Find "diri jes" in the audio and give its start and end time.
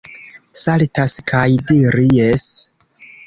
1.71-2.49